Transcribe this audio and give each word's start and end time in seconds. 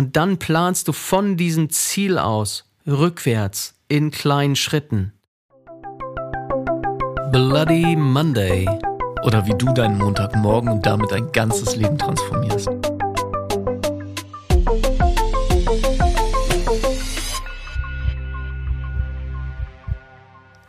Und 0.00 0.16
dann 0.16 0.38
planst 0.38 0.88
du 0.88 0.94
von 0.94 1.36
diesem 1.36 1.68
Ziel 1.68 2.16
aus 2.16 2.64
rückwärts 2.86 3.74
in 3.86 4.10
kleinen 4.10 4.56
Schritten. 4.56 5.12
Bloody 7.30 7.96
Monday. 7.96 8.66
Oder 9.24 9.44
wie 9.44 9.52
du 9.58 9.66
deinen 9.74 9.98
Montagmorgen 9.98 10.70
und 10.70 10.86
damit 10.86 11.10
dein 11.10 11.30
ganzes 11.32 11.76
Leben 11.76 11.98
transformierst. 11.98 12.70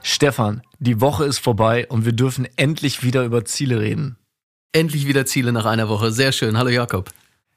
Stefan, 0.01 0.61
die 0.79 0.99
Woche 0.99 1.23
ist 1.23 1.39
vorbei 1.39 1.87
und 1.87 2.03
wir 2.03 2.11
dürfen 2.11 2.49
endlich 2.57 3.01
wieder 3.01 3.23
über 3.23 3.45
Ziele 3.45 3.79
reden. 3.79 4.17
Endlich 4.73 5.07
wieder 5.07 5.25
Ziele 5.25 5.53
nach 5.53 5.65
einer 5.65 5.87
Woche. 5.87 6.11
Sehr 6.11 6.33
schön. 6.33 6.57
Hallo 6.57 6.69
Jakob. 6.69 7.11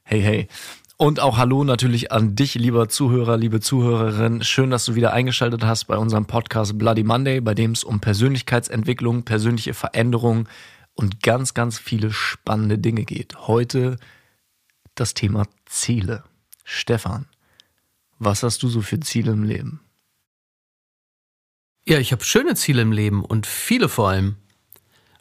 Hey, 0.04 0.22
hey. 0.22 0.48
Und 0.96 1.18
auch 1.18 1.38
Hallo 1.38 1.64
natürlich 1.64 2.12
an 2.12 2.36
dich, 2.36 2.54
lieber 2.54 2.88
Zuhörer, 2.88 3.37
liebe 3.37 3.59
Zuhörerin. 3.59 4.45
Schön, 4.45 4.70
dass 4.70 4.84
du 4.84 4.95
wieder 4.95 5.12
eingeschaltet 5.12 5.64
hast 5.64 5.86
bei 5.86 5.96
unserem 5.96 6.27
Podcast 6.27 6.78
Bloody 6.78 7.02
Monday, 7.02 7.41
bei 7.41 7.52
dem 7.52 7.73
es 7.73 7.82
um 7.82 7.98
Persönlichkeitsentwicklung, 8.00 9.24
persönliche 9.24 9.74
Veränderung 9.74 10.48
und 10.95 11.20
ganz, 11.20 11.52
ganz 11.52 11.80
viele 11.80 12.12
spannende 12.12 12.78
Dinge 12.78 13.05
geht. 13.05 13.48
Heute 13.48 13.96
das 14.95 15.14
Thema 15.14 15.48
Ziele. 15.66 16.22
Stefan, 16.62 17.27
was 18.20 18.45
hast 18.45 18.62
du 18.62 18.69
so 18.69 18.80
für 18.80 19.00
Ziele 19.00 19.33
im 19.33 19.42
Leben? 19.42 19.80
Ja, 21.84 21.98
ich 21.98 22.12
habe 22.12 22.24
schöne 22.24 22.55
Ziele 22.55 22.83
im 22.83 22.92
Leben 22.92 23.24
und 23.24 23.48
viele 23.48 23.88
vor 23.88 24.11
allem. 24.11 24.36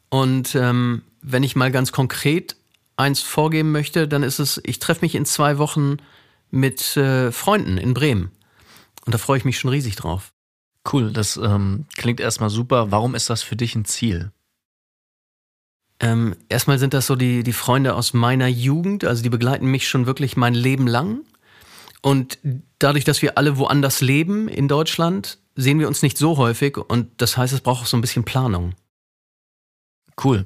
Und 0.10 0.54
ähm, 0.54 1.02
wenn 1.24 1.42
ich 1.42 1.56
mal 1.56 1.72
ganz 1.72 1.92
konkret 1.92 2.58
eins 2.96 3.22
vorgeben 3.22 3.72
möchte, 3.72 4.08
dann 4.08 4.24
ist 4.24 4.40
es, 4.40 4.62
ich 4.64 4.80
treffe 4.80 5.02
mich 5.02 5.16
in 5.16 5.26
zwei 5.26 5.58
Wochen 5.58 5.98
mit 6.52 6.96
äh, 6.98 7.32
Freunden 7.32 7.78
in 7.78 7.94
Bremen. 7.94 8.32
Und 9.06 9.14
da 9.14 9.18
freue 9.18 9.38
ich 9.38 9.46
mich 9.46 9.60
schon 9.60 9.72
riesig 9.72 9.96
drauf. 9.96 10.34
Cool, 10.92 11.12
das 11.12 11.38
ähm, 11.38 11.86
klingt 11.96 12.20
erstmal 12.20 12.50
super. 12.50 12.92
Warum 12.92 13.16
ist 13.16 13.30
das 13.30 13.42
für 13.42 13.56
dich 13.56 13.76
ein 13.76 13.86
Ziel? 13.86 14.32
Ähm, 16.00 16.36
erstmal 16.50 16.80
sind 16.80 16.94
das 16.94 17.08
so 17.08 17.16
die, 17.16 17.44
die 17.44 17.54
Freunde 17.54 17.96
aus 17.96 18.14
meiner 18.14 18.48
Jugend, 18.48 19.06
also 19.06 19.24
die 19.24 19.30
begleiten 19.30 19.68
mich 19.68 19.88
schon 19.88 20.06
wirklich 20.06 20.36
mein 20.36 20.54
Leben 20.54 20.88
lang. 20.88 21.22
Und 22.02 22.38
dadurch, 22.80 23.06
dass 23.06 23.22
wir 23.22 23.38
alle 23.38 23.58
woanders 23.58 24.02
leben 24.02 24.50
in 24.50 24.68
Deutschland, 24.68 25.40
sehen 25.56 25.80
wir 25.80 25.88
uns 25.88 26.02
nicht 26.02 26.18
so 26.18 26.38
häufig 26.38 26.78
und 26.78 27.10
das 27.22 27.38
heißt, 27.38 27.54
es 27.54 27.62
braucht 27.62 27.84
auch 27.84 27.88
so 27.88 27.96
ein 27.96 28.02
bisschen 28.02 28.26
Planung. 28.26 28.76
Cool. 30.22 30.46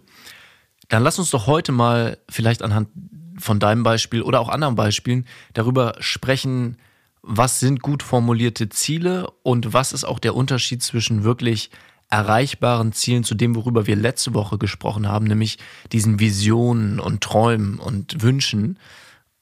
Dann 0.89 1.03
lass 1.03 1.19
uns 1.19 1.31
doch 1.31 1.47
heute 1.47 1.71
mal 1.71 2.17
vielleicht 2.29 2.61
anhand 2.61 2.89
von 3.37 3.59
deinem 3.59 3.83
Beispiel 3.83 4.21
oder 4.21 4.39
auch 4.39 4.49
anderen 4.49 4.75
Beispielen 4.75 5.25
darüber 5.53 5.95
sprechen, 5.99 6.77
was 7.21 7.59
sind 7.59 7.81
gut 7.81 8.03
formulierte 8.03 8.69
Ziele 8.69 9.29
und 9.43 9.73
was 9.73 9.93
ist 9.93 10.05
auch 10.05 10.19
der 10.19 10.35
Unterschied 10.35 10.81
zwischen 10.81 11.23
wirklich 11.23 11.69
erreichbaren 12.09 12.93
Zielen 12.93 13.23
zu 13.23 13.35
dem, 13.35 13.55
worüber 13.55 13.85
wir 13.85 13.95
letzte 13.95 14.33
Woche 14.33 14.57
gesprochen 14.57 15.07
haben, 15.07 15.25
nämlich 15.25 15.57
diesen 15.91 16.19
Visionen 16.19 16.99
und 16.99 17.21
Träumen 17.21 17.79
und 17.79 18.21
Wünschen. 18.21 18.79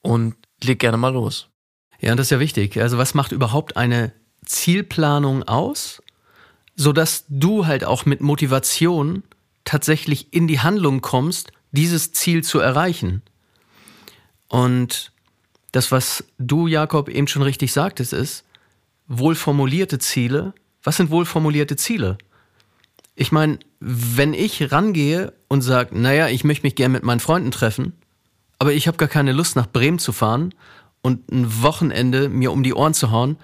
Und 0.01 0.35
leg 0.63 0.79
gerne 0.79 0.97
mal 0.97 1.13
los. 1.13 1.49
Ja, 1.99 2.15
das 2.15 2.27
ist 2.27 2.31
ja 2.31 2.39
wichtig. 2.39 2.79
Also 2.81 2.97
was 2.97 3.13
macht 3.13 3.31
überhaupt 3.31 3.77
eine 3.77 4.13
Zielplanung 4.45 5.43
aus, 5.43 6.01
sodass 6.75 7.25
du 7.29 7.65
halt 7.65 7.83
auch 7.83 8.05
mit 8.05 8.21
Motivation 8.21 9.23
tatsächlich 9.65 10.33
in 10.33 10.47
die 10.47 10.61
Handlung 10.61 11.01
kommst, 11.01 11.51
dieses 11.71 12.13
Ziel 12.13 12.43
zu 12.43 12.59
erreichen. 12.59 13.21
Und 14.47 15.11
das, 15.71 15.91
was 15.91 16.23
du, 16.37 16.67
Jakob, 16.67 17.09
eben 17.09 17.27
schon 17.27 17.41
richtig 17.41 17.73
sagtest, 17.73 18.13
ist, 18.13 18.45
wohlformulierte 19.07 19.99
Ziele. 19.99 20.53
Was 20.83 20.97
sind 20.97 21.09
wohlformulierte 21.09 21.75
Ziele? 21.75 22.17
Ich 23.15 23.31
meine, 23.31 23.59
wenn 23.79 24.33
ich 24.33 24.71
rangehe 24.71 25.33
und 25.47 25.61
sage, 25.61 25.99
naja, 25.99 26.29
ich 26.29 26.43
möchte 26.43 26.65
mich 26.65 26.75
gerne 26.75 26.93
mit 26.93 27.03
meinen 27.03 27.19
Freunden 27.19 27.51
treffen, 27.51 27.93
aber 28.59 28.73
ich 28.73 28.87
habe 28.87 28.97
gar 28.97 29.09
keine 29.09 29.31
Lust, 29.31 29.55
nach 29.55 29.67
Bremen 29.67 29.99
zu 29.99 30.11
fahren 30.11 30.53
und 31.01 31.31
ein 31.31 31.61
Wochenende 31.61 32.29
mir 32.29 32.51
um 32.51 32.63
die 32.63 32.73
Ohren 32.73 32.93
zu 32.93 33.11
hauen, 33.11 33.37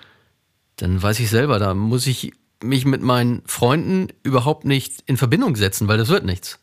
dann 0.78 1.02
weiß 1.02 1.20
ich 1.20 1.30
selber, 1.30 1.60
da 1.60 1.74
muss 1.74 2.08
ich 2.08 2.34
mich 2.64 2.86
mit 2.86 3.02
meinen 3.02 3.42
Freunden 3.46 4.08
überhaupt 4.24 4.66
nicht 4.66 5.04
in 5.06 5.18
Verbindung 5.18 5.56
setzen, 5.56 5.88
weil 5.88 5.98
das 5.98 6.10
wird 6.10 6.26
nichts. 6.26 6.60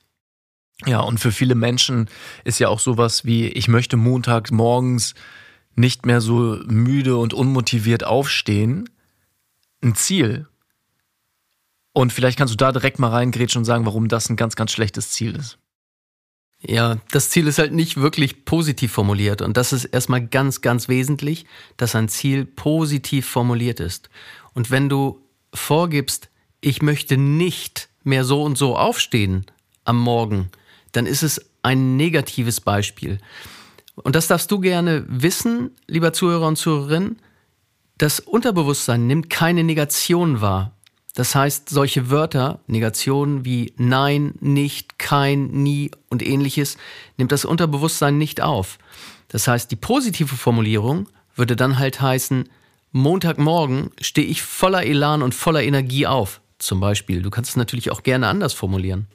Ja, 0.86 1.00
und 1.00 1.18
für 1.18 1.32
viele 1.32 1.54
Menschen 1.54 2.08
ist 2.44 2.60
ja 2.60 2.68
auch 2.68 2.80
sowas 2.80 3.24
wie, 3.24 3.48
ich 3.48 3.68
möchte 3.68 3.96
montags 3.96 4.50
morgens 4.50 5.14
nicht 5.74 6.06
mehr 6.06 6.20
so 6.20 6.60
müde 6.66 7.16
und 7.16 7.34
unmotiviert 7.34 8.04
aufstehen, 8.04 8.88
ein 9.82 9.94
Ziel. 9.94 10.46
Und 11.92 12.12
vielleicht 12.12 12.38
kannst 12.38 12.52
du 12.52 12.56
da 12.56 12.70
direkt 12.70 12.98
mal 12.98 13.10
reingrätschen 13.10 13.60
und 13.60 13.64
sagen, 13.64 13.86
warum 13.86 14.08
das 14.08 14.28
ein 14.28 14.36
ganz, 14.36 14.54
ganz 14.54 14.72
schlechtes 14.72 15.10
Ziel 15.10 15.34
ist. 15.34 15.58
Ja, 16.60 16.96
das 17.12 17.30
Ziel 17.30 17.46
ist 17.46 17.58
halt 17.58 17.72
nicht 17.72 17.96
wirklich 17.96 18.44
positiv 18.44 18.92
formuliert. 18.92 19.42
Und 19.42 19.56
das 19.56 19.72
ist 19.72 19.84
erstmal 19.84 20.26
ganz, 20.26 20.60
ganz 20.60 20.88
wesentlich, 20.88 21.46
dass 21.76 21.94
ein 21.94 22.08
Ziel 22.08 22.44
positiv 22.44 23.28
formuliert 23.28 23.78
ist. 23.78 24.10
Und 24.54 24.70
wenn 24.70 24.88
du 24.88 25.27
vorgibst, 25.52 26.28
ich 26.60 26.82
möchte 26.82 27.16
nicht 27.16 27.88
mehr 28.04 28.24
so 28.24 28.42
und 28.42 28.58
so 28.58 28.76
aufstehen 28.76 29.46
am 29.84 29.98
Morgen, 29.98 30.50
dann 30.92 31.06
ist 31.06 31.22
es 31.22 31.50
ein 31.62 31.96
negatives 31.96 32.60
Beispiel. 32.60 33.18
Und 33.94 34.14
das 34.16 34.28
darfst 34.28 34.50
du 34.50 34.60
gerne 34.60 35.04
wissen, 35.08 35.70
lieber 35.86 36.12
Zuhörer 36.12 36.46
und 36.46 36.56
Zuhörerin. 36.56 37.16
Das 37.96 38.20
Unterbewusstsein 38.20 39.06
nimmt 39.06 39.28
keine 39.28 39.64
Negation 39.64 40.40
wahr. 40.40 40.72
Das 41.14 41.34
heißt, 41.34 41.68
solche 41.68 42.10
Wörter, 42.10 42.60
Negationen 42.68 43.44
wie 43.44 43.72
Nein, 43.76 44.34
nicht, 44.40 45.00
kein, 45.00 45.48
nie 45.48 45.90
und 46.10 46.24
ähnliches, 46.24 46.76
nimmt 47.16 47.32
das 47.32 47.44
Unterbewusstsein 47.44 48.18
nicht 48.18 48.40
auf. 48.40 48.78
Das 49.26 49.48
heißt, 49.48 49.70
die 49.70 49.76
positive 49.76 50.36
Formulierung 50.36 51.08
würde 51.34 51.56
dann 51.56 51.78
halt 51.78 52.00
heißen, 52.00 52.48
Montagmorgen 52.92 53.90
stehe 54.00 54.26
ich 54.26 54.42
voller 54.42 54.84
Elan 54.84 55.22
und 55.22 55.34
voller 55.34 55.62
Energie 55.62 56.06
auf. 56.06 56.40
Zum 56.58 56.80
Beispiel. 56.80 57.22
Du 57.22 57.30
kannst 57.30 57.50
es 57.50 57.56
natürlich 57.56 57.90
auch 57.90 58.02
gerne 58.02 58.26
anders 58.26 58.52
formulieren. 58.52 59.06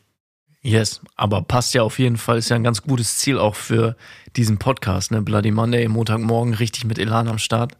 Yes, 0.62 1.02
aber 1.18 1.42
passt 1.42 1.74
ja 1.74 1.84
auf 1.84 2.00
jeden 2.00 2.16
Fall, 2.16 2.38
ist 2.38 2.48
ja 2.48 2.56
ein 2.56 2.64
ganz 2.64 2.84
gutes 2.84 3.18
Ziel 3.18 3.38
auch 3.38 3.56
für 3.56 3.98
diesen 4.38 4.60
Podcast, 4.60 5.12
ne? 5.12 5.22
Bloody 5.22 5.52
Monday, 5.52 5.90
Montagmorgen, 5.90 6.54
richtig 6.54 6.86
mit 6.86 6.98
Elan 6.98 7.28
am 7.28 7.38
Start. 7.38 7.78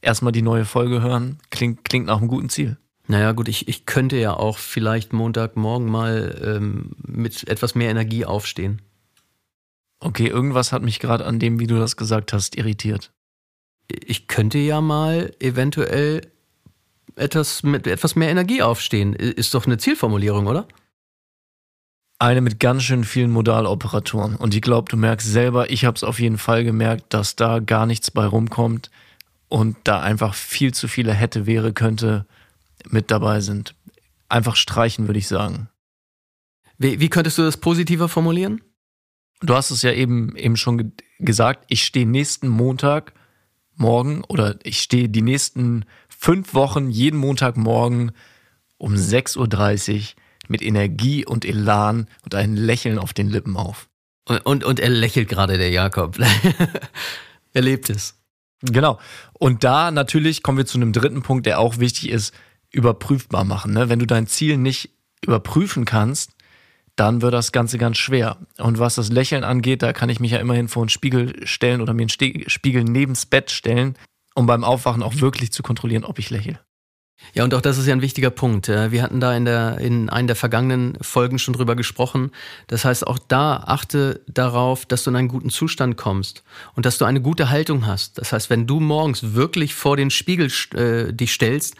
Erstmal 0.00 0.32
die 0.32 0.40
neue 0.40 0.64
Folge 0.64 1.02
hören, 1.02 1.38
klingt, 1.50 1.84
klingt 1.84 2.06
nach 2.06 2.18
einem 2.18 2.28
guten 2.28 2.48
Ziel. 2.48 2.78
Naja, 3.06 3.32
gut, 3.32 3.48
ich, 3.48 3.68
ich 3.68 3.84
könnte 3.84 4.16
ja 4.16 4.32
auch 4.32 4.56
vielleicht 4.56 5.12
Montagmorgen 5.12 5.90
mal 5.90 6.40
ähm, 6.42 6.92
mit 7.06 7.46
etwas 7.46 7.74
mehr 7.74 7.90
Energie 7.90 8.24
aufstehen. 8.24 8.80
Okay, 10.00 10.26
irgendwas 10.26 10.72
hat 10.72 10.82
mich 10.82 11.00
gerade 11.00 11.26
an 11.26 11.38
dem, 11.38 11.60
wie 11.60 11.66
du 11.66 11.78
das 11.78 11.96
gesagt 11.96 12.32
hast, 12.32 12.56
irritiert. 12.56 13.12
Ich 13.88 14.28
könnte 14.28 14.58
ja 14.58 14.80
mal 14.80 15.34
eventuell 15.40 16.22
etwas 17.16 17.62
mit 17.62 17.86
etwas 17.86 18.16
mehr 18.16 18.30
Energie 18.30 18.62
aufstehen. 18.62 19.14
Ist 19.14 19.54
doch 19.54 19.66
eine 19.66 19.78
Zielformulierung, 19.78 20.46
oder? 20.46 20.66
Eine 22.18 22.40
mit 22.40 22.60
ganz 22.60 22.84
schön 22.84 23.04
vielen 23.04 23.30
Modaloperatoren. 23.30 24.36
Und 24.36 24.54
ich 24.54 24.62
glaube, 24.62 24.90
du 24.90 24.96
merkst 24.96 25.30
selber, 25.30 25.70
ich 25.70 25.84
habe 25.84 25.96
es 25.96 26.04
auf 26.04 26.20
jeden 26.20 26.38
Fall 26.38 26.64
gemerkt, 26.64 27.12
dass 27.12 27.36
da 27.36 27.58
gar 27.58 27.86
nichts 27.86 28.10
bei 28.10 28.24
rumkommt 28.24 28.90
und 29.48 29.76
da 29.84 30.00
einfach 30.00 30.34
viel 30.34 30.72
zu 30.72 30.88
viele 30.88 31.12
hätte, 31.12 31.46
wäre, 31.46 31.72
könnte 31.72 32.26
mit 32.88 33.10
dabei 33.10 33.40
sind. 33.40 33.74
Einfach 34.28 34.56
streichen, 34.56 35.06
würde 35.06 35.18
ich 35.18 35.28
sagen. 35.28 35.68
Wie, 36.78 37.00
wie 37.00 37.08
könntest 37.08 37.38
du 37.38 37.42
das 37.42 37.56
positiver 37.56 38.08
formulieren? 38.08 38.62
Du 39.40 39.54
hast 39.54 39.70
es 39.70 39.82
ja 39.82 39.92
eben, 39.92 40.34
eben 40.36 40.56
schon 40.56 40.92
gesagt, 41.18 41.66
ich 41.68 41.84
stehe 41.84 42.06
nächsten 42.06 42.48
Montag 42.48 43.12
morgen 43.78 44.24
oder 44.24 44.56
ich 44.62 44.80
stehe 44.80 45.08
die 45.08 45.22
nächsten 45.22 45.84
fünf 46.08 46.54
Wochen 46.54 46.90
jeden 46.90 47.18
Montagmorgen 47.18 48.12
um 48.78 48.94
6.30 48.94 49.94
Uhr 49.94 50.02
mit 50.48 50.62
Energie 50.62 51.24
und 51.24 51.44
Elan 51.44 52.08
und 52.22 52.34
ein 52.34 52.56
Lächeln 52.56 52.98
auf 52.98 53.12
den 53.12 53.28
Lippen 53.28 53.56
auf. 53.56 53.88
Und, 54.26 54.44
und, 54.46 54.64
und 54.64 54.80
er 54.80 54.90
lächelt 54.90 55.28
gerade, 55.28 55.58
der 55.58 55.70
Jakob. 55.70 56.18
er 57.52 57.62
lebt 57.62 57.90
es. 57.90 58.18
Genau. 58.62 58.98
Und 59.34 59.64
da 59.64 59.90
natürlich 59.90 60.42
kommen 60.42 60.58
wir 60.58 60.66
zu 60.66 60.78
einem 60.78 60.92
dritten 60.92 61.22
Punkt, 61.22 61.46
der 61.46 61.60
auch 61.60 61.78
wichtig 61.78 62.10
ist 62.10 62.34
überprüfbar 62.70 63.44
machen. 63.44 63.72
Ne? 63.72 63.88
Wenn 63.88 63.98
du 63.98 64.06
dein 64.06 64.26
Ziel 64.26 64.56
nicht 64.56 64.90
überprüfen 65.24 65.84
kannst, 65.84 66.32
dann 66.96 67.22
wird 67.22 67.34
das 67.34 67.52
Ganze 67.52 67.78
ganz 67.78 67.98
schwer. 67.98 68.38
Und 68.58 68.78
was 68.78 68.94
das 68.94 69.10
Lächeln 69.10 69.44
angeht, 69.44 69.82
da 69.82 69.92
kann 69.92 70.08
ich 70.08 70.20
mich 70.20 70.32
ja 70.32 70.38
immerhin 70.38 70.68
vor 70.68 70.82
einen 70.82 70.90
Spiegel 70.90 71.46
stellen 71.46 71.80
oder 71.80 71.92
mir 71.92 72.02
einen 72.02 72.48
Spiegel 72.48 72.84
nebens 72.84 73.26
Bett 73.26 73.50
stellen, 73.50 73.96
um 74.34 74.46
beim 74.46 74.64
Aufwachen 74.64 75.02
auch 75.02 75.20
wirklich 75.20 75.52
zu 75.52 75.62
kontrollieren, 75.62 76.04
ob 76.04 76.18
ich 76.18 76.30
lächle. 76.30 76.60
Ja, 77.32 77.44
und 77.44 77.54
auch 77.54 77.60
das 77.60 77.78
ist 77.78 77.86
ja 77.86 77.94
ein 77.94 78.02
wichtiger 78.02 78.30
Punkt. 78.30 78.68
Wir 78.68 79.02
hatten 79.02 79.20
da 79.20 79.34
in, 79.34 79.44
der, 79.44 79.78
in 79.78 80.10
einer 80.10 80.26
der 80.28 80.36
vergangenen 80.36 80.98
Folgen 81.00 81.38
schon 81.38 81.54
drüber 81.54 81.74
gesprochen. 81.74 82.30
Das 82.66 82.84
heißt, 82.84 83.06
auch 83.06 83.18
da 83.18 83.56
achte 83.56 84.20
darauf, 84.26 84.84
dass 84.84 85.04
du 85.04 85.10
in 85.10 85.16
einen 85.16 85.28
guten 85.28 85.50
Zustand 85.50 85.96
kommst 85.96 86.42
und 86.74 86.84
dass 86.84 86.98
du 86.98 87.04
eine 87.04 87.22
gute 87.22 87.50
Haltung 87.50 87.86
hast. 87.86 88.18
Das 88.18 88.32
heißt, 88.32 88.50
wenn 88.50 88.66
du 88.66 88.80
morgens 88.80 89.34
wirklich 89.34 89.74
vor 89.74 89.96
den 89.96 90.10
Spiegel 90.10 90.50
äh, 90.74 91.12
dich 91.12 91.32
stellst 91.32 91.76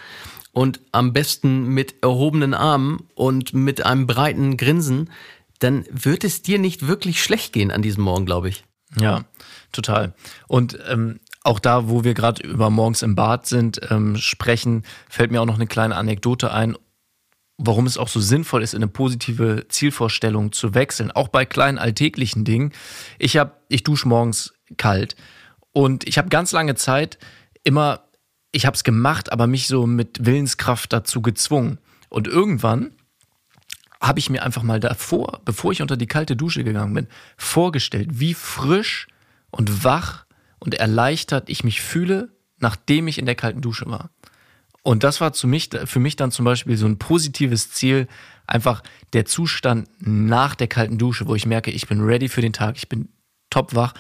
und 0.54 0.80
am 0.92 1.12
besten 1.12 1.66
mit 1.66 2.02
erhobenen 2.02 2.54
Armen 2.54 3.08
und 3.14 3.52
mit 3.52 3.84
einem 3.84 4.06
breiten 4.06 4.56
Grinsen, 4.56 5.10
dann 5.58 5.84
wird 5.90 6.24
es 6.24 6.42
dir 6.42 6.58
nicht 6.58 6.86
wirklich 6.86 7.22
schlecht 7.22 7.52
gehen 7.52 7.70
an 7.70 7.82
diesem 7.82 8.04
Morgen, 8.04 8.24
glaube 8.24 8.48
ich. 8.48 8.64
Ja, 8.98 9.24
total. 9.72 10.14
Und 10.46 10.78
ähm, 10.88 11.18
auch 11.42 11.58
da, 11.58 11.88
wo 11.88 12.04
wir 12.04 12.14
gerade 12.14 12.46
über 12.46 12.70
morgens 12.70 13.02
im 13.02 13.16
Bad 13.16 13.46
sind, 13.46 13.80
ähm, 13.90 14.16
sprechen, 14.16 14.84
fällt 15.08 15.32
mir 15.32 15.42
auch 15.42 15.46
noch 15.46 15.56
eine 15.56 15.66
kleine 15.66 15.96
Anekdote 15.96 16.52
ein, 16.52 16.76
warum 17.58 17.86
es 17.86 17.98
auch 17.98 18.08
so 18.08 18.20
sinnvoll 18.20 18.62
ist, 18.62 18.74
in 18.74 18.82
eine 18.82 18.90
positive 18.90 19.66
Zielvorstellung 19.68 20.52
zu 20.52 20.74
wechseln, 20.74 21.10
auch 21.10 21.28
bei 21.28 21.44
kleinen 21.44 21.78
alltäglichen 21.78 22.44
Dingen. 22.44 22.72
Ich 23.18 23.36
habe, 23.36 23.52
ich 23.68 23.82
dusche 23.82 24.08
morgens 24.08 24.54
kalt 24.76 25.16
und 25.72 26.06
ich 26.06 26.16
habe 26.16 26.28
ganz 26.28 26.52
lange 26.52 26.76
Zeit 26.76 27.18
immer, 27.64 28.04
ich 28.54 28.66
habe 28.66 28.76
es 28.76 28.84
gemacht, 28.84 29.32
aber 29.32 29.46
mich 29.46 29.66
so 29.66 29.86
mit 29.86 30.24
Willenskraft 30.24 30.92
dazu 30.92 31.22
gezwungen. 31.22 31.78
Und 32.08 32.28
irgendwann 32.28 32.92
habe 34.00 34.20
ich 34.20 34.30
mir 34.30 34.42
einfach 34.42 34.62
mal 34.62 34.80
davor, 34.80 35.40
bevor 35.44 35.72
ich 35.72 35.82
unter 35.82 35.96
die 35.96 36.06
kalte 36.06 36.36
Dusche 36.36 36.62
gegangen 36.62 36.94
bin, 36.94 37.08
vorgestellt, 37.36 38.08
wie 38.12 38.34
frisch 38.34 39.08
und 39.50 39.82
wach 39.82 40.24
und 40.60 40.74
erleichtert 40.74 41.48
ich 41.48 41.64
mich 41.64 41.80
fühle, 41.80 42.30
nachdem 42.58 43.08
ich 43.08 43.18
in 43.18 43.26
der 43.26 43.34
kalten 43.34 43.60
Dusche 43.60 43.86
war. 43.86 44.10
Und 44.82 45.02
das 45.02 45.20
war 45.20 45.32
zu 45.32 45.48
mich, 45.48 45.70
für 45.86 45.98
mich 45.98 46.14
dann 46.14 46.30
zum 46.30 46.44
Beispiel 46.44 46.76
so 46.76 46.86
ein 46.86 46.98
positives 46.98 47.70
Ziel, 47.70 48.06
einfach 48.46 48.82
der 49.14 49.24
Zustand 49.24 49.88
nach 49.98 50.54
der 50.54 50.68
kalten 50.68 50.98
Dusche, 50.98 51.26
wo 51.26 51.34
ich 51.34 51.46
merke, 51.46 51.70
ich 51.70 51.88
bin 51.88 52.02
ready 52.02 52.28
für 52.28 52.42
den 52.42 52.52
Tag, 52.52 52.76
ich 52.76 52.88
bin 52.88 53.08
top 53.50 53.74
wach. 53.74 53.94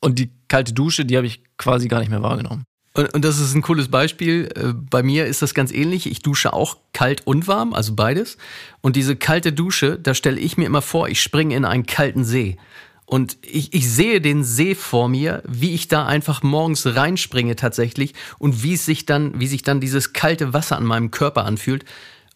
Und 0.00 0.18
die 0.18 0.30
kalte 0.46 0.74
Dusche, 0.74 1.04
die 1.06 1.16
habe 1.16 1.26
ich 1.26 1.42
quasi 1.56 1.88
gar 1.88 2.00
nicht 2.00 2.10
mehr 2.10 2.22
wahrgenommen. 2.22 2.64
Und, 2.96 3.12
und, 3.12 3.24
das 3.24 3.38
ist 3.38 3.54
ein 3.54 3.60
cooles 3.60 3.88
Beispiel. 3.88 4.48
Äh, 4.54 4.72
bei 4.72 5.02
mir 5.02 5.26
ist 5.26 5.42
das 5.42 5.52
ganz 5.52 5.70
ähnlich. 5.70 6.10
Ich 6.10 6.20
dusche 6.20 6.54
auch 6.54 6.78
kalt 6.94 7.26
und 7.26 7.46
warm, 7.46 7.74
also 7.74 7.94
beides. 7.94 8.38
Und 8.80 8.96
diese 8.96 9.16
kalte 9.16 9.52
Dusche, 9.52 9.98
da 9.98 10.14
stelle 10.14 10.40
ich 10.40 10.56
mir 10.56 10.64
immer 10.64 10.80
vor, 10.80 11.08
ich 11.08 11.20
springe 11.20 11.54
in 11.54 11.66
einen 11.66 11.84
kalten 11.84 12.24
See. 12.24 12.56
Und 13.04 13.36
ich, 13.42 13.74
ich 13.74 13.88
sehe 13.88 14.20
den 14.20 14.42
See 14.42 14.74
vor 14.74 15.08
mir, 15.08 15.42
wie 15.46 15.74
ich 15.74 15.88
da 15.88 16.06
einfach 16.06 16.42
morgens 16.42 16.86
reinspringe 16.86 17.54
tatsächlich 17.54 18.14
und 18.38 18.62
wie 18.62 18.74
es 18.74 18.86
sich 18.86 19.06
dann, 19.06 19.38
wie 19.38 19.46
sich 19.46 19.62
dann 19.62 19.80
dieses 19.80 20.12
kalte 20.12 20.54
Wasser 20.54 20.76
an 20.76 20.84
meinem 20.84 21.10
Körper 21.10 21.44
anfühlt. 21.44 21.84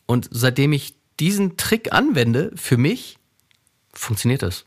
Und 0.06 0.28
seitdem 0.30 0.72
ich 0.72 0.94
diesen 1.18 1.56
Trick 1.56 1.92
anwende, 1.92 2.52
für 2.54 2.76
mich, 2.76 3.18
funktioniert 3.92 4.42
das. 4.42 4.66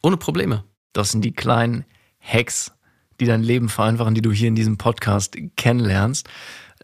Ohne 0.00 0.16
Probleme. 0.16 0.64
Das 0.92 1.10
sind 1.10 1.24
die 1.24 1.32
kleinen 1.32 1.84
Hacks, 2.20 2.72
die 3.20 3.26
dein 3.26 3.42
Leben 3.42 3.68
vereinfachen, 3.68 4.14
die 4.14 4.22
du 4.22 4.32
hier 4.32 4.48
in 4.48 4.54
diesem 4.54 4.78
Podcast 4.78 5.36
kennenlernst. 5.56 6.28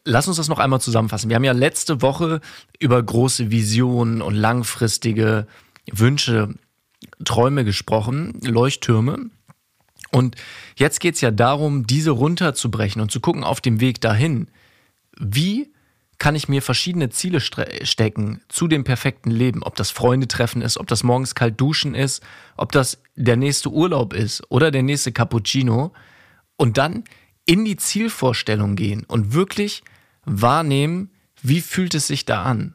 Lass 0.04 0.28
uns 0.28 0.36
das 0.36 0.48
noch 0.48 0.58
einmal 0.58 0.80
zusammenfassen. 0.80 1.28
Wir 1.28 1.36
haben 1.36 1.44
ja 1.44 1.52
letzte 1.52 2.02
Woche 2.02 2.40
über 2.78 3.02
große 3.02 3.50
Visionen 3.50 4.22
und 4.22 4.34
langfristige 4.34 5.46
Wünsche 5.90 6.54
Träume 7.24 7.64
gesprochen, 7.64 8.40
Leuchttürme. 8.42 9.30
Und 10.10 10.36
jetzt 10.76 11.00
geht 11.00 11.14
es 11.14 11.20
ja 11.20 11.30
darum, 11.30 11.86
diese 11.86 12.10
runterzubrechen 12.10 13.00
und 13.00 13.10
zu 13.10 13.20
gucken 13.20 13.44
auf 13.44 13.60
dem 13.60 13.80
Weg 13.80 14.00
dahin, 14.00 14.48
wie 15.18 15.70
kann 16.20 16.34
ich 16.34 16.48
mir 16.48 16.60
verschiedene 16.60 17.08
Ziele 17.08 17.40
stecken 17.40 18.42
zu 18.48 18.68
dem 18.68 18.84
perfekten 18.84 19.30
Leben. 19.30 19.62
Ob 19.62 19.74
das 19.76 19.90
Freunde 19.90 20.28
treffen 20.28 20.60
ist, 20.60 20.76
ob 20.76 20.86
das 20.86 21.02
morgens 21.02 21.34
kalt 21.34 21.58
duschen 21.58 21.94
ist, 21.94 22.22
ob 22.58 22.72
das 22.72 23.02
der 23.16 23.36
nächste 23.36 23.70
Urlaub 23.70 24.12
ist 24.12 24.42
oder 24.50 24.70
der 24.70 24.82
nächste 24.82 25.12
Cappuccino. 25.12 25.92
Und 26.60 26.76
dann 26.76 27.04
in 27.46 27.64
die 27.64 27.78
Zielvorstellung 27.78 28.76
gehen 28.76 29.04
und 29.04 29.32
wirklich 29.32 29.82
wahrnehmen, 30.26 31.10
wie 31.40 31.62
fühlt 31.62 31.94
es 31.94 32.06
sich 32.06 32.26
da 32.26 32.42
an. 32.42 32.74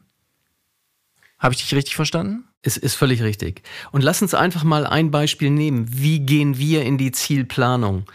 Habe 1.38 1.54
ich 1.54 1.60
dich 1.60 1.72
richtig 1.72 1.94
verstanden? 1.94 2.48
Ist, 2.62 2.78
ist 2.78 2.96
völlig 2.96 3.22
richtig. 3.22 3.62
Und 3.92 4.02
lass 4.02 4.22
uns 4.22 4.34
einfach 4.34 4.64
mal 4.64 4.88
ein 4.88 5.12
Beispiel 5.12 5.50
nehmen. 5.50 5.86
Wie 5.88 6.18
gehen 6.18 6.58
wir 6.58 6.82
in 6.82 6.98
die 6.98 7.12
Zielplanung? 7.12 8.10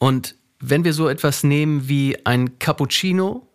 Und 0.00 0.34
wenn 0.58 0.82
wir 0.82 0.92
so 0.92 1.08
etwas 1.08 1.44
nehmen 1.44 1.86
wie 1.88 2.26
ein 2.26 2.58
Cappuccino, 2.58 3.46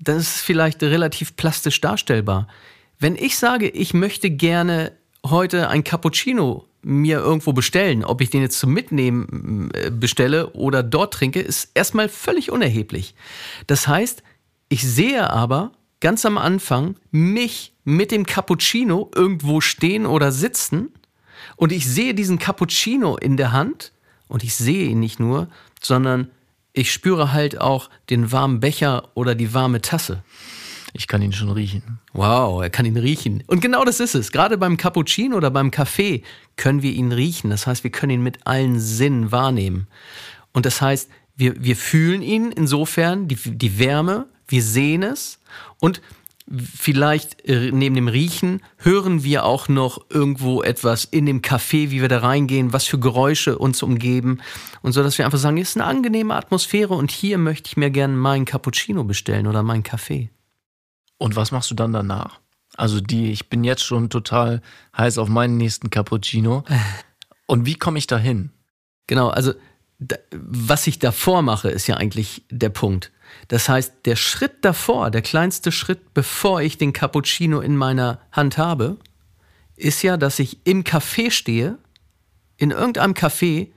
dann 0.00 0.18
ist 0.18 0.36
es 0.36 0.42
vielleicht 0.42 0.82
relativ 0.82 1.36
plastisch 1.36 1.80
darstellbar. 1.80 2.48
Wenn 2.98 3.16
ich 3.16 3.38
sage, 3.38 3.70
ich 3.70 3.94
möchte 3.94 4.28
gerne 4.28 4.92
heute 5.24 5.70
ein 5.70 5.84
Cappuccino 5.84 6.67
mir 6.82 7.18
irgendwo 7.18 7.52
bestellen, 7.52 8.04
ob 8.04 8.20
ich 8.20 8.30
den 8.30 8.42
jetzt 8.42 8.58
zum 8.58 8.72
Mitnehmen 8.72 9.70
äh, 9.74 9.90
bestelle 9.90 10.50
oder 10.50 10.82
dort 10.82 11.14
trinke, 11.14 11.40
ist 11.40 11.70
erstmal 11.74 12.08
völlig 12.08 12.50
unerheblich. 12.50 13.14
Das 13.66 13.88
heißt, 13.88 14.22
ich 14.68 14.82
sehe 14.82 15.30
aber 15.30 15.72
ganz 16.00 16.24
am 16.24 16.38
Anfang 16.38 16.96
mich 17.10 17.74
mit 17.84 18.10
dem 18.10 18.26
Cappuccino 18.26 19.10
irgendwo 19.14 19.60
stehen 19.60 20.06
oder 20.06 20.30
sitzen 20.30 20.92
und 21.56 21.72
ich 21.72 21.86
sehe 21.86 22.14
diesen 22.14 22.38
Cappuccino 22.38 23.16
in 23.16 23.36
der 23.36 23.52
Hand 23.52 23.92
und 24.28 24.44
ich 24.44 24.54
sehe 24.54 24.88
ihn 24.88 25.00
nicht 25.00 25.18
nur, 25.18 25.48
sondern 25.80 26.30
ich 26.72 26.92
spüre 26.92 27.32
halt 27.32 27.60
auch 27.60 27.90
den 28.10 28.30
warmen 28.30 28.60
Becher 28.60 29.08
oder 29.14 29.34
die 29.34 29.54
warme 29.54 29.80
Tasse. 29.80 30.22
Ich 30.92 31.06
kann 31.06 31.22
ihn 31.22 31.32
schon 31.32 31.50
riechen. 31.50 32.00
Wow, 32.12 32.62
er 32.62 32.70
kann 32.70 32.86
ihn 32.86 32.96
riechen. 32.96 33.42
Und 33.46 33.60
genau 33.60 33.84
das 33.84 34.00
ist 34.00 34.14
es. 34.14 34.32
Gerade 34.32 34.58
beim 34.58 34.76
Cappuccino 34.76 35.36
oder 35.36 35.50
beim 35.50 35.70
Kaffee 35.70 36.22
können 36.56 36.82
wir 36.82 36.92
ihn 36.92 37.12
riechen. 37.12 37.50
Das 37.50 37.66
heißt, 37.66 37.84
wir 37.84 37.90
können 37.90 38.10
ihn 38.10 38.22
mit 38.22 38.46
allen 38.46 38.80
Sinnen 38.80 39.30
wahrnehmen. 39.30 39.86
Und 40.52 40.66
das 40.66 40.80
heißt, 40.80 41.10
wir, 41.36 41.62
wir 41.62 41.76
fühlen 41.76 42.22
ihn 42.22 42.50
insofern, 42.50 43.28
die, 43.28 43.36
die 43.36 43.78
Wärme, 43.78 44.26
wir 44.48 44.62
sehen 44.62 45.02
es 45.02 45.40
und 45.78 46.00
vielleicht 46.50 47.46
äh, 47.48 47.70
neben 47.70 47.94
dem 47.94 48.08
Riechen 48.08 48.62
hören 48.78 49.22
wir 49.22 49.44
auch 49.44 49.68
noch 49.68 50.06
irgendwo 50.10 50.62
etwas 50.62 51.04
in 51.04 51.26
dem 51.26 51.42
Café, 51.42 51.90
wie 51.90 52.00
wir 52.00 52.08
da 52.08 52.18
reingehen, 52.18 52.72
was 52.72 52.86
für 52.86 52.98
Geräusche 52.98 53.58
uns 53.58 53.82
umgeben 53.82 54.40
und 54.82 54.92
so, 54.92 55.02
dass 55.02 55.18
wir 55.18 55.26
einfach 55.26 55.38
sagen, 55.38 55.58
es 55.58 55.70
ist 55.70 55.76
eine 55.76 55.84
angenehme 55.84 56.34
Atmosphäre 56.34 56.94
und 56.94 57.10
hier 57.10 57.38
möchte 57.38 57.68
ich 57.68 57.76
mir 57.76 57.90
gerne 57.90 58.14
meinen 58.14 58.44
Cappuccino 58.44 59.04
bestellen 59.04 59.46
oder 59.46 59.62
meinen 59.62 59.82
Kaffee. 59.82 60.30
Und 61.18 61.36
was 61.36 61.50
machst 61.50 61.70
du 61.70 61.74
dann 61.74 61.92
danach? 61.92 62.40
Also 62.76 63.00
die, 63.00 63.32
ich 63.32 63.48
bin 63.48 63.64
jetzt 63.64 63.84
schon 63.84 64.08
total 64.08 64.62
heiß 64.96 65.18
auf 65.18 65.28
meinen 65.28 65.56
nächsten 65.56 65.90
Cappuccino. 65.90 66.64
Und 67.46 67.66
wie 67.66 67.74
komme 67.74 67.98
ich 67.98 68.06
da 68.06 68.18
hin? 68.18 68.50
Genau, 69.06 69.28
also 69.28 69.54
was 70.30 70.86
ich 70.86 70.98
davor 70.98 71.42
mache, 71.42 71.70
ist 71.70 71.86
ja 71.86 71.96
eigentlich 71.96 72.44
der 72.50 72.68
Punkt. 72.68 73.10
Das 73.48 73.68
heißt, 73.68 73.94
der 74.04 74.16
Schritt 74.16 74.64
davor, 74.64 75.10
der 75.10 75.22
kleinste 75.22 75.72
Schritt, 75.72 76.14
bevor 76.14 76.60
ich 76.62 76.78
den 76.78 76.92
Cappuccino 76.92 77.60
in 77.60 77.76
meiner 77.76 78.20
Hand 78.30 78.58
habe, 78.58 78.96
ist 79.76 80.02
ja, 80.02 80.16
dass 80.16 80.38
ich 80.38 80.58
im 80.64 80.84
Café 80.84 81.30
stehe, 81.30 81.78
in 82.56 82.70
irgendeinem 82.70 83.14
Café 83.14 83.68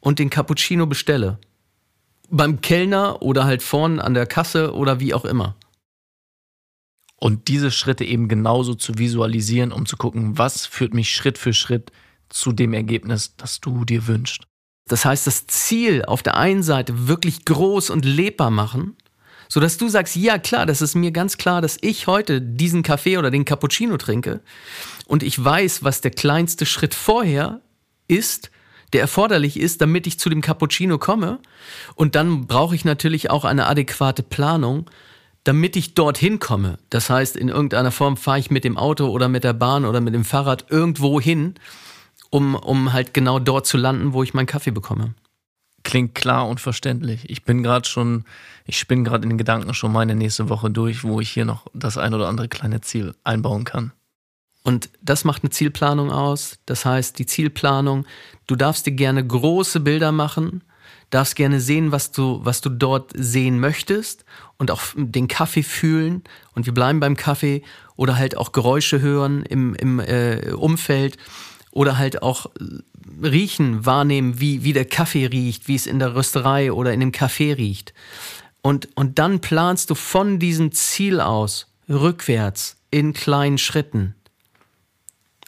und 0.00 0.18
den 0.18 0.30
Cappuccino 0.30 0.86
bestelle. 0.86 1.38
Beim 2.28 2.60
Kellner 2.60 3.22
oder 3.22 3.44
halt 3.44 3.62
vorn 3.62 4.00
an 4.00 4.14
der 4.14 4.26
Kasse 4.26 4.74
oder 4.74 5.00
wie 5.00 5.14
auch 5.14 5.24
immer. 5.24 5.56
Und 7.18 7.48
diese 7.48 7.70
Schritte 7.70 8.04
eben 8.04 8.28
genauso 8.28 8.74
zu 8.74 8.98
visualisieren, 8.98 9.72
um 9.72 9.86
zu 9.86 9.96
gucken, 9.96 10.36
was 10.36 10.66
führt 10.66 10.92
mich 10.92 11.14
Schritt 11.14 11.38
für 11.38 11.54
Schritt 11.54 11.90
zu 12.28 12.52
dem 12.52 12.74
Ergebnis, 12.74 13.36
das 13.36 13.60
du 13.60 13.84
dir 13.84 14.06
wünschst. 14.06 14.46
Das 14.88 15.04
heißt, 15.04 15.26
das 15.26 15.46
Ziel 15.46 16.04
auf 16.04 16.22
der 16.22 16.36
einen 16.36 16.62
Seite 16.62 17.08
wirklich 17.08 17.44
groß 17.44 17.90
und 17.90 18.04
lebbar 18.04 18.50
machen, 18.50 18.96
sodass 19.48 19.78
du 19.78 19.88
sagst, 19.88 20.16
ja 20.16 20.38
klar, 20.38 20.66
das 20.66 20.82
ist 20.82 20.94
mir 20.94 21.10
ganz 21.10 21.38
klar, 21.38 21.62
dass 21.62 21.78
ich 21.80 22.06
heute 22.06 22.40
diesen 22.40 22.82
Kaffee 22.82 23.16
oder 23.16 23.30
den 23.30 23.44
Cappuccino 23.44 23.96
trinke 23.96 24.40
und 25.06 25.22
ich 25.22 25.42
weiß, 25.42 25.84
was 25.84 26.00
der 26.00 26.10
kleinste 26.10 26.66
Schritt 26.66 26.94
vorher 26.94 27.60
ist, 28.08 28.50
der 28.92 29.00
erforderlich 29.00 29.58
ist, 29.58 29.80
damit 29.80 30.06
ich 30.06 30.18
zu 30.18 30.28
dem 30.28 30.40
Cappuccino 30.40 30.98
komme. 30.98 31.40
Und 31.94 32.14
dann 32.14 32.46
brauche 32.46 32.74
ich 32.74 32.84
natürlich 32.84 33.30
auch 33.30 33.44
eine 33.44 33.66
adäquate 33.66 34.22
Planung, 34.22 34.88
damit 35.46 35.76
ich 35.76 35.94
dorthin 35.94 36.38
komme. 36.38 36.78
Das 36.90 37.10
heißt, 37.10 37.36
in 37.36 37.48
irgendeiner 37.48 37.92
Form 37.92 38.16
fahre 38.16 38.38
ich 38.38 38.50
mit 38.50 38.64
dem 38.64 38.76
Auto 38.76 39.08
oder 39.08 39.28
mit 39.28 39.44
der 39.44 39.52
Bahn 39.52 39.84
oder 39.84 40.00
mit 40.00 40.14
dem 40.14 40.24
Fahrrad 40.24 40.66
irgendwo 40.70 41.20
hin 41.20 41.54
um, 42.30 42.54
um 42.54 42.92
halt 42.92 43.14
genau 43.14 43.38
dort 43.38 43.66
zu 43.66 43.76
landen, 43.76 44.12
wo 44.12 44.22
ich 44.22 44.34
meinen 44.34 44.46
Kaffee 44.46 44.70
bekomme. 44.70 45.14
Klingt 45.84 46.14
klar 46.14 46.48
und 46.48 46.60
verständlich. 46.60 47.30
Ich 47.30 47.44
bin 47.44 47.62
gerade 47.62 47.88
schon, 47.88 48.24
ich 48.64 48.78
spinne 48.78 49.04
gerade 49.04 49.22
in 49.22 49.30
den 49.30 49.38
Gedanken 49.38 49.72
schon 49.74 49.92
meine 49.92 50.14
nächste 50.14 50.48
Woche 50.48 50.70
durch, 50.70 51.04
wo 51.04 51.20
ich 51.20 51.30
hier 51.30 51.44
noch 51.44 51.66
das 51.74 51.96
ein 51.96 52.12
oder 52.12 52.28
andere 52.28 52.48
kleine 52.48 52.80
Ziel 52.80 53.14
einbauen 53.22 53.64
kann. 53.64 53.92
Und 54.64 54.90
das 55.00 55.24
macht 55.24 55.44
eine 55.44 55.50
Zielplanung 55.50 56.10
aus. 56.10 56.58
Das 56.66 56.84
heißt, 56.84 57.18
die 57.20 57.26
Zielplanung, 57.26 58.04
du 58.48 58.56
darfst 58.56 58.84
dir 58.86 58.92
gerne 58.92 59.24
große 59.24 59.78
Bilder 59.78 60.10
machen. 60.10 60.62
darfst 61.10 61.36
gerne 61.36 61.60
sehen, 61.60 61.92
was 61.92 62.10
du, 62.10 62.40
was 62.42 62.60
du 62.60 62.68
dort 62.68 63.12
sehen 63.14 63.60
möchtest 63.60 64.24
und 64.58 64.70
auch 64.70 64.82
den 64.96 65.28
Kaffee 65.28 65.62
fühlen. 65.62 66.24
Und 66.54 66.66
wir 66.66 66.74
bleiben 66.74 67.00
beim 67.00 67.16
Kaffee 67.16 67.62
oder 67.96 68.16
halt 68.16 68.36
auch 68.36 68.52
Geräusche 68.52 69.00
hören 69.00 69.42
im, 69.44 69.74
im 69.74 70.00
äh, 70.00 70.52
Umfeld 70.52 71.16
oder 71.70 71.98
halt 71.98 72.22
auch 72.22 72.46
äh, 72.46 73.26
riechen, 73.26 73.84
wahrnehmen, 73.84 74.40
wie, 74.40 74.64
wie 74.64 74.72
der 74.72 74.86
Kaffee 74.86 75.26
riecht, 75.26 75.68
wie 75.68 75.74
es 75.74 75.86
in 75.86 75.98
der 75.98 76.14
Rösterei 76.14 76.72
oder 76.72 76.92
in 76.92 77.00
dem 77.00 77.12
Café 77.12 77.56
riecht. 77.56 77.92
Und, 78.62 78.88
und 78.96 79.18
dann 79.18 79.40
planst 79.40 79.90
du 79.90 79.94
von 79.94 80.38
diesem 80.38 80.72
Ziel 80.72 81.20
aus 81.20 81.68
rückwärts 81.88 82.78
in 82.90 83.12
kleinen 83.12 83.58
Schritten, 83.58 84.14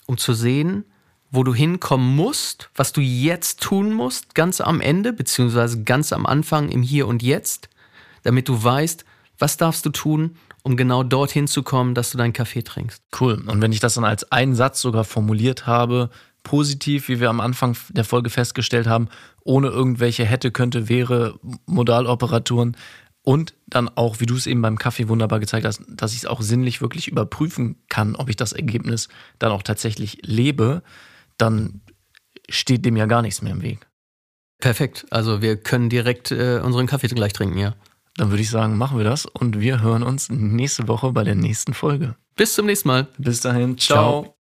um 0.07 0.19
zu 0.19 0.35
sehen, 0.35 0.85
wo 1.31 1.43
du 1.43 1.55
hinkommen 1.55 2.15
musst, 2.15 2.71
was 2.75 2.93
du 2.93 3.01
jetzt 3.01 3.61
tun 3.61 3.93
musst, 3.93 4.35
ganz 4.35 4.61
am 4.61 4.81
Ende, 4.81 5.13
beziehungsweise 5.13 5.83
ganz 5.83 6.13
am 6.13 6.27
Anfang 6.27 6.69
im 6.69 6.83
Hier 6.83 7.07
und 7.07 7.23
Jetzt, 7.23 7.69
damit 8.23 8.49
du 8.49 8.63
weißt, 8.63 9.05
was 9.39 9.57
darfst 9.57 9.87
du 9.87 9.91
tun, 9.91 10.37
um 10.63 10.77
genau 10.77 11.03
dorthin 11.03 11.47
zu 11.47 11.63
kommen, 11.63 11.95
dass 11.95 12.11
du 12.11 12.19
deinen 12.19 12.33
Kaffee 12.33 12.63
trinkst. 12.63 13.03
Cool. 13.19 13.43
Und 13.47 13.63
wenn 13.63 13.73
ich 13.73 13.81
das 13.81 13.95
dann 13.95 14.05
als 14.05 14.31
einen 14.33 14.55
Satz 14.55 14.81
sogar 14.81 15.05
formuliert 15.05 15.67
habe, 15.67 16.11
positiv, 16.43 17.09
wie 17.09 17.21
wir 17.21 17.31
am 17.31 17.41
Anfang 17.41 17.77
der 17.91 18.05
Folge 18.05 18.31
festgestellt 18.31 18.87
haben, 18.87 19.09
ohne 19.45 19.69
irgendwelche 19.69 20.25
hätte, 20.25 20.51
könnte, 20.51 20.89
wäre, 20.89 21.39
Modaloperaturen 21.67 22.77
und 23.23 23.55
dann 23.67 23.89
auch, 23.89 24.21
wie 24.21 24.27
du 24.27 24.37
es 24.37 24.47
eben 24.47 24.63
beim 24.63 24.79
Kaffee 24.79 25.09
wunderbar 25.09 25.41
gezeigt 25.41 25.67
hast, 25.67 25.83
dass 25.89 26.13
ich 26.13 26.21
es 26.21 26.27
auch 26.27 26.41
sinnlich 26.41 26.81
wirklich 26.81 27.09
überprüfen 27.09 27.77
kann, 27.89 28.17
ob 28.17 28.31
ich 28.31 28.37
das 28.37 28.53
Ergebnis 28.53 29.09
dann 29.39 29.53
auch 29.53 29.63
tatsächlich 29.63 30.19
lebe, 30.25 30.83
dann 31.37 31.83
steht 32.49 32.85
dem 32.85 32.97
ja 32.97 33.07
gar 33.07 33.23
nichts 33.23 33.43
mehr 33.43 33.53
im 33.53 33.63
Weg. 33.63 33.87
Perfekt. 34.61 35.07
Also 35.11 35.43
wir 35.43 35.57
können 35.57 35.89
direkt 35.89 36.31
äh, 36.31 36.61
unseren 36.65 36.87
Kaffee 36.87 37.09
gleich 37.09 37.33
trinken, 37.33 37.59
ja. 37.59 37.75
Dann 38.19 38.31
würde 38.31 38.43
ich 38.43 38.51
sagen, 38.51 38.77
machen 38.77 38.99
wir 38.99 39.05
das 39.05 39.27
und 39.27 39.61
wir 39.61 39.81
hören 39.81 40.03
uns 40.03 40.29
nächste 40.29 40.89
Woche 40.89 41.13
bei 41.13 41.23
der 41.23 41.37
nächsten 41.37 41.73
Folge. 41.73 42.17
Bis 42.35 42.55
zum 42.55 42.67
nächsten 42.67 42.89
Mal. 42.89 43.07
Bis 43.17 43.41
dahin. 43.41 43.79
Ciao. 43.79 44.25
Ciao. 44.25 44.38